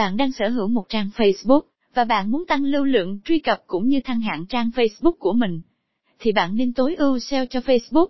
[0.00, 1.60] Bạn đang sở hữu một trang Facebook,
[1.94, 5.32] và bạn muốn tăng lưu lượng truy cập cũng như thăng hạng trang Facebook của
[5.32, 5.60] mình.
[6.18, 8.06] Thì bạn nên tối ưu SEO cho Facebook.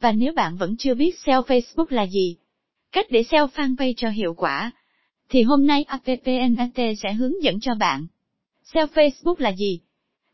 [0.00, 2.36] Và nếu bạn vẫn chưa biết SEO Facebook là gì,
[2.92, 4.70] cách để SEO fanpage cho hiệu quả,
[5.28, 8.06] thì hôm nay APPNAT sẽ hướng dẫn cho bạn.
[8.64, 9.80] SEO Facebook là gì?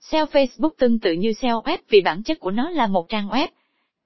[0.01, 3.29] SEO Facebook tương tự như SEO web vì bản chất của nó là một trang
[3.29, 3.49] web,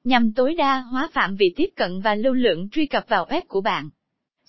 [0.04, 3.42] nhằm tối đa hóa phạm vi tiếp cận và lưu lượng truy cập vào web
[3.48, 3.90] của bạn.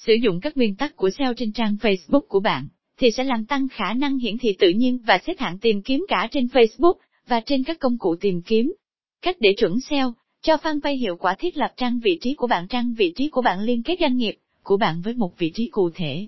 [0.05, 3.45] Sử dụng các nguyên tắc của SEO trên trang Facebook của bạn, thì sẽ làm
[3.45, 6.93] tăng khả năng hiển thị tự nhiên và xếp hạng tìm kiếm cả trên Facebook
[7.27, 8.73] và trên các công cụ tìm kiếm.
[9.21, 12.67] Cách để chuẩn SEO, cho fanpage hiệu quả thiết lập trang vị trí của bạn
[12.67, 15.69] trang vị trí của bạn liên kết doanh nghiệp của bạn với một vị trí
[15.69, 16.27] cụ thể.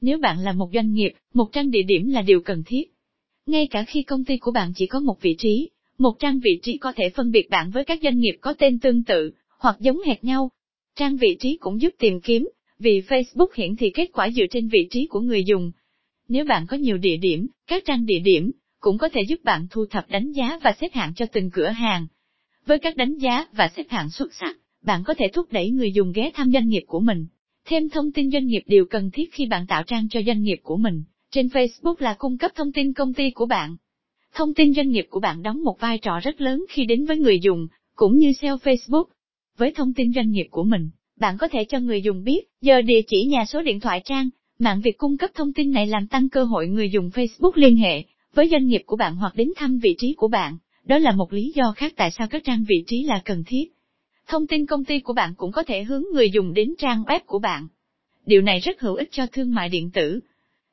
[0.00, 2.82] Nếu bạn là một doanh nghiệp, một trang địa điểm là điều cần thiết.
[3.46, 6.60] Ngay cả khi công ty của bạn chỉ có một vị trí, một trang vị
[6.62, 9.76] trí có thể phân biệt bạn với các doanh nghiệp có tên tương tự, hoặc
[9.80, 10.50] giống hệt nhau.
[10.96, 14.68] Trang vị trí cũng giúp tìm kiếm, vì Facebook hiển thị kết quả dựa trên
[14.68, 15.72] vị trí của người dùng.
[16.28, 18.50] Nếu bạn có nhiều địa điểm, các trang địa điểm,
[18.80, 21.68] cũng có thể giúp bạn thu thập đánh giá và xếp hạng cho từng cửa
[21.68, 22.06] hàng.
[22.66, 25.92] Với các đánh giá và xếp hạng xuất sắc, bạn có thể thúc đẩy người
[25.92, 27.26] dùng ghé thăm doanh nghiệp của mình.
[27.64, 30.58] Thêm thông tin doanh nghiệp điều cần thiết khi bạn tạo trang cho doanh nghiệp
[30.62, 31.02] của mình.
[31.30, 33.76] Trên Facebook là cung cấp thông tin công ty của bạn.
[34.34, 37.18] Thông tin doanh nghiệp của bạn đóng một vai trò rất lớn khi đến với
[37.18, 39.04] người dùng, cũng như SEO Facebook.
[39.56, 42.82] Với thông tin doanh nghiệp của mình, bạn có thể cho người dùng biết giờ
[42.82, 44.28] địa chỉ nhà số điện thoại trang.
[44.58, 47.76] Mạng việc cung cấp thông tin này làm tăng cơ hội người dùng Facebook liên
[47.76, 50.56] hệ với doanh nghiệp của bạn hoặc đến thăm vị trí của bạn.
[50.84, 53.64] Đó là một lý do khác tại sao các trang vị trí là cần thiết.
[54.26, 57.20] Thông tin công ty của bạn cũng có thể hướng người dùng đến trang web
[57.26, 57.68] của bạn.
[58.26, 60.20] Điều này rất hữu ích cho thương mại điện tử.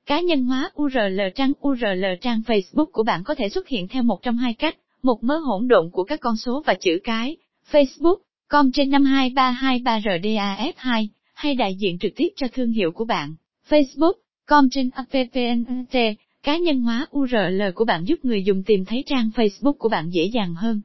[0.05, 4.03] Cá nhân hóa URL trang URL trang Facebook của bạn có thể xuất hiện theo
[4.03, 7.38] một trong hai cách, một mớ hỗn độn của các con số và chữ cái,
[7.71, 13.35] Facebook, com trên 52323RDAF2, hay đại diện trực tiếp cho thương hiệu của bạn,
[13.69, 14.13] Facebook,
[14.45, 15.95] com trên APPNT,
[16.43, 20.09] cá nhân hóa URL của bạn giúp người dùng tìm thấy trang Facebook của bạn
[20.09, 20.81] dễ dàng hơn.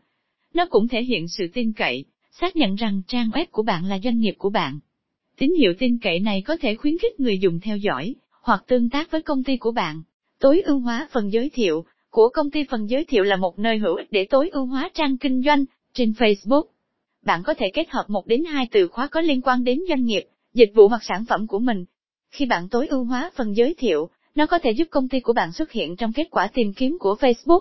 [0.54, 2.04] Nó cũng thể hiện sự tin cậy,
[2.40, 4.78] xác nhận rằng trang web của bạn là doanh nghiệp của bạn.
[5.38, 8.90] Tín hiệu tin cậy này có thể khuyến khích người dùng theo dõi, hoặc tương
[8.90, 10.02] tác với công ty của bạn.
[10.38, 13.78] Tối ưu hóa phần giới thiệu của công ty phần giới thiệu là một nơi
[13.78, 16.64] hữu ích để tối ưu hóa trang kinh doanh trên Facebook.
[17.24, 20.04] Bạn có thể kết hợp một đến hai từ khóa có liên quan đến doanh
[20.04, 21.84] nghiệp, dịch vụ hoặc sản phẩm của mình.
[22.30, 25.32] Khi bạn tối ưu hóa phần giới thiệu, nó có thể giúp công ty của
[25.32, 27.60] bạn xuất hiện trong kết quả tìm kiếm của Facebook.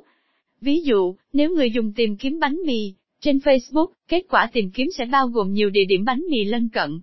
[0.62, 4.88] Ví dụ, nếu người dùng tìm kiếm bánh mì trên Facebook, kết quả tìm kiếm
[4.98, 7.00] sẽ bao gồm nhiều địa điểm bánh mì lân cận.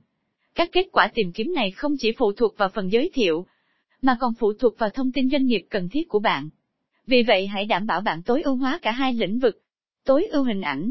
[0.55, 3.47] Các kết quả tìm kiếm này không chỉ phụ thuộc vào phần giới thiệu,
[4.03, 6.49] mà còn phụ thuộc vào thông tin doanh nghiệp cần thiết của bạn.
[7.07, 9.61] Vì vậy hãy đảm bảo bạn tối ưu hóa cả hai lĩnh vực.
[10.05, 10.91] Tối ưu hình ảnh,